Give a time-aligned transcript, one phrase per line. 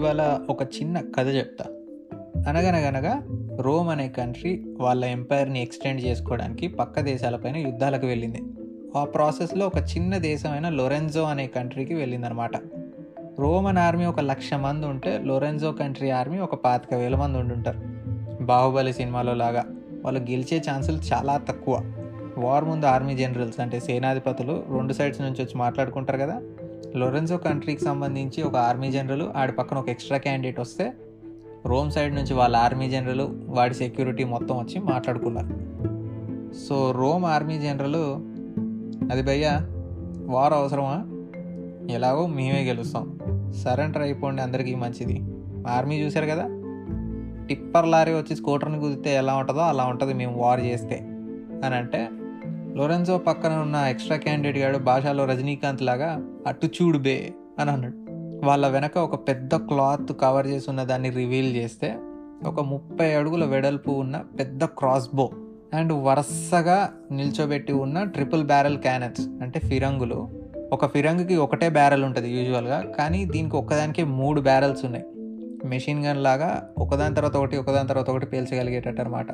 [0.00, 1.64] ఇవాళ ఒక చిన్న కథ చెప్తా.
[2.48, 3.22] అనగనగనగా
[3.60, 8.42] రోమ్ అనే కంట్రీ వాళ్ళ ఎంపైర్ని ఎక్స్టెండ్ చేసుకోవడానికి పక్క దేశాలపైన యుద్ధాలకు వెళ్ళింది.
[8.96, 12.50] ఆ ప్రాసెస్లో ఒక చిన్న దేశమైన లొరెన్జో అనే కంట్రీకి వెళ్ళిందనమాట.
[13.38, 17.80] రోమన్ ఆర్మీ ఒక లక్ష మంది ఉంటే లొరెన్జో కంట్రీ ఆర్మీ ఒక పాతిక వేల మంది ఉండుంటారు.
[18.44, 19.64] బాహుబలి సినిమాలో లాగా
[20.04, 21.80] వాళ్ళు గెలిచే ఛాన్సులు చాలా తక్కువ.
[22.38, 26.42] వార్ ముందు ఆర్మీ జనరల్స్ అంటే సేనాధిపతులు రెండు సైడ్స్ నుంచి వచ్చి మాట్లాడుకుంటారు కదా
[26.96, 30.92] లొరెన్సో కంట్రీకి సంబంధించి ఒక ఆర్మీ జనరల్ ఆడి పక్కన ఒక ఎక్స్ట్రా క్యాండిడేట్ వస్తే
[31.66, 35.48] రోమ్ సైడ్ నుంచి వాళ్ళ ఆర్మీ జనరల్ వాడి సెక్యూరిటీ మొత్తం వచ్చి మాట్లాడుకున్నారు.
[36.54, 37.96] సో రోమ్ ఆర్మీ జనరల్
[39.12, 39.66] అది భయ్యా
[40.26, 41.04] వార్ అవసరమా?
[41.94, 43.18] ఎలాగో మేమే గెలుస్తాం.
[43.52, 45.22] సరెండర్ అయిపోండి అందరికీ మంచిది.
[45.68, 46.46] ఆర్మీ చూశారు కదా?
[47.46, 50.98] టిప్పర్ లారీ వచ్చి స్కూటర్ని కుదితే ఎలా ఉంటుందో అలా ఉంటుంది మేము వార్ చేస్తే.
[51.64, 52.08] అని అంటే
[52.76, 57.94] లొరెన్జో పక్కన ఉన్న ఎక్స్ట్రా క్యాండిడేట్ గాడు భాషలో రజనీకాంత్ లాగా అటు చూడు బే అని అన్నాడు.
[58.46, 61.98] వాళ్ళ వెనక ఒక పెద్ద క్లాత్ కవర్ చేసి ఉన్న దాన్ని రివీల్ చేస్తే
[62.44, 65.30] ఒక ముప్పై అడుగుల వెడల్పు ఉన్న పెద్ద క్రాస్ బో
[65.74, 70.28] అండ్ వరుసగా నిల్చోబెట్టి ఉన్న ట్రిపుల్ బ్యారెల్ క్యానన్స్ అంటే ఫిరంగులు.
[70.72, 75.04] ఒక ఫిరంగుకి ఒకటే బ్యారెల్ ఉంటుంది యూజువల్గా కానీ దీనికి ఒక్కదానికి మూడు బ్యారెల్స్ ఉన్నాయి.
[75.68, 79.26] మెషిన్ గన్ లాగా ఒకదాని తర్వాత ఒకటి ఒకదాని తర్వాత ఒకటి పేల్చగలిగేటట్టు అనమాట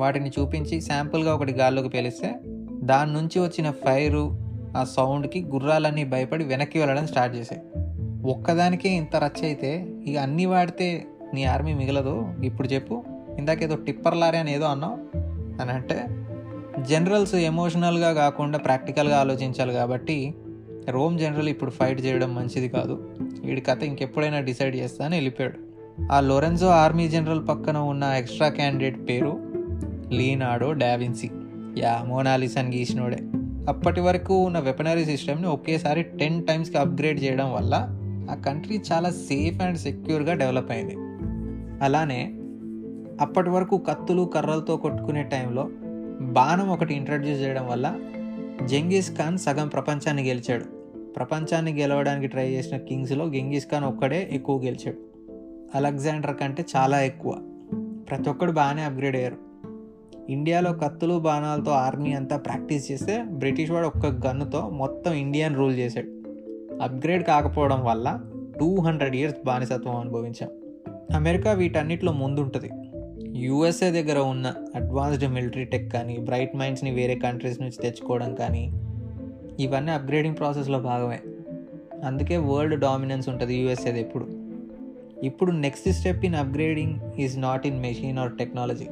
[0.00, 2.34] వాటిని చూపించి శాంపుల్గా ఒకటి గాల్లోకి పేలిస్తే
[2.82, 4.38] దాని నుంచి వచ్చిన ఫైరు
[4.76, 7.62] ఆ సౌండ్కి గుర్రాలన్నీ భయపడి వెనక్కి వెళ్ళడం స్టార్ట్ చేసాయి
[8.24, 12.28] ఒక్కదానికే ఇంత రచ్చ అయితే ఇక అన్నీ వాడితే నీ ఆర్మీ మిగలదు.
[12.44, 13.04] ఇప్పుడు చెప్పు
[13.38, 15.18] ఇందాకేదో టిప్పర్ లారీ అని ఏదో అన్నావు.
[15.62, 16.06] అని అంటే
[16.82, 20.34] జనరల్స్ ఎమోషనల్గా కాకుండా ప్రాక్టికల్గా ఆలోచించాలి కాబట్టి
[20.88, 23.08] రోమ్ జనరల్ ఇప్పుడు ఫైట్ చేయడం మంచిది కాదు.
[23.44, 25.58] వీడి కథ ఇంకెప్పుడైనా డిసైడ్ చేస్తా అని వెళ్ళిపోయాడు.
[26.12, 29.49] ఆ లొరెన్జో ఆర్మీ జనరల్ పక్కన ఉన్న ఎక్స్ట్రా క్యాండిడేట్ పేరు
[30.10, 30.18] Hmm.
[30.18, 31.30] Leonardo Da Vinci.
[31.78, 33.16] Yeah మోనాలిసన్ గీసినోడే.
[33.68, 37.86] అప్పటి వరకు ఉన్న వెపనరీ సిస్టమ్ని ఒకేసారి టెన్ టైమ్స్కి అప్గ్రేడ్ చేయడం వల్ల
[38.30, 40.96] ఆ కంట్రీ చాలా సేఫ్ అండ్ సెక్యూర్గా డెవలప్ అయింది.
[41.84, 42.32] అలానే
[43.20, 45.70] అప్పటి వరకు కత్తులు కర్రలతో కొట్టుకునే టైంలో
[46.20, 48.00] బాణం ఒకటి ఇంట్రడ్యూస్ చేయడం వల్ల
[48.64, 50.64] జంగీస్ ఖాన్ సగం ప్రపంచాన్ని గెలిచాడు.
[51.16, 54.98] ప్రపంచాన్ని గెలవడానికి ట్రై చేసిన కింగ్స్లో గెంగీస్ ఖాన్ ఒక్కడే ఎక్కువ గెలిచాడు.
[55.74, 57.38] అలెగ్జాండర్ కంటే చాలా ఎక్కువ.
[58.10, 59.49] ప్రతి ఒక్కడు బాగానే అప్గ్రేడ్ అయ్యారు.
[60.30, 66.06] ఇండియాలో కత్తులు బాణాలతో ఆర్మీ అంతా ప్రాక్టీస్ చేస్తే బ్రిటిష్ వాడు ఒక్క గన్నుతో మొత్తం ఇండియన్ రూల్ చేశాడు.
[66.82, 68.20] అప్గ్రేడ్ కాకపోవడం వల్ల
[68.60, 70.48] టూ హండ్రెడ్ ఇయర్స్ బానిసత్వం అనుభవించాం.
[71.14, 72.70] అమెరికా వీటన్నిటిలో ముందుంటుంది.
[73.38, 78.72] యూఎస్ఏ దగ్గర ఉన్న అడ్వాన్స్డ్ మిలిటరీ టెక్ కానీ బ్రైట్ మైండ్స్ని వేరే కంట్రీస్ నుంచి తెచ్చుకోవడం కానీ
[79.60, 81.20] ఇవన్నీ అప్గ్రేడింగ్ ప్రాసెస్లో భాగమే.
[82.04, 84.28] అందుకే వరల్డ్ డామినెన్స్ ఉంటుంది యూఎస్ఏది ఎప్పుడు.
[85.22, 88.86] ఇప్పుడు next step in upgrading is not in machine or technology.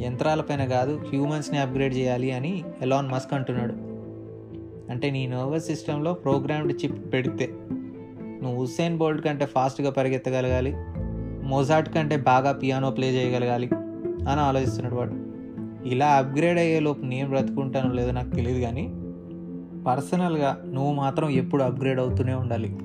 [0.00, 3.72] యంత్రాలపైన కాదు హ్యూమన్స్ని అప్గ్రేడ్ చేయాలి అని ఎలాన్ మస్క్ అంటున్నాడు.
[4.92, 7.50] అంటే నీ నర్వస్ సిస్టంలో ప్రోగ్రామ్డ్ చిప్ పెడితే
[8.42, 10.74] నువ్వు హుస్సేన్ బోల్ట్ కంటే ఫాస్ట్గా పరిగెత్తగలగాలి
[11.46, 13.68] మొజాట్ కంటే బాగా పియానో ప్లే చేయగలగాలి
[14.28, 15.28] అని ఆలోచిస్తున్నాడు వాడు.
[15.88, 18.82] ఇలా అప్గ్రేడ్ అయ్యే లోపు నేను బ్రతుకుంటానో లేదో నాకు తెలియదు కానీ
[19.86, 22.76] పర్సనల్గా నువ్వు మాత్రం ఎప్పుడు అప్గ్రేడ్ అవుతూనే ఉండాలి.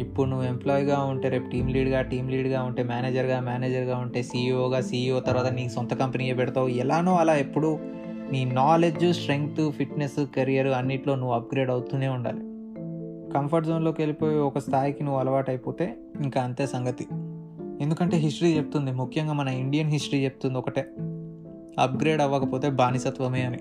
[0.00, 5.20] ఇప్పుడు నువ్వు ఎంప్లాయీగా ఉంటే రేపు టీమ్ లీడ్గా టీమ్ లీడ్గా ఉంటే మేనేజర్గా మేనేజర్గా ఉంటే సీఈఓగా సీఈఓ
[5.20, 6.68] తర్వాత నీ సొంత కంపెనీ పెడతావు.
[6.68, 7.78] ఎలానో అలా ఎప్పుడు
[8.30, 12.40] నీ నాలెడ్జ్ స్ట్రెంగ్త్ ఫిట్నెస్ కెరియర్ అన్నిట్లో నువ్వు అప్గ్రేడ్ అవుతూనే ఉండాలి.
[13.32, 17.06] కంఫర్ట్ జోన్లోకి వెళ్ళిపోయి ఒక స్థాయికి నువ్వు అలవాటు అయిపోతే ఇంకా అంతే సంగతి.
[17.80, 18.92] ఎందుకంటే హిస్టరీ చెప్తుంది.
[18.92, 20.80] ముఖ్యంగా మన ఇండియన్ హిస్టరీ చెప్తుంది ఒకటే.
[21.78, 23.58] అప్గ్రేడ్ అవ్వకపోతే బానిసత్వమే అని.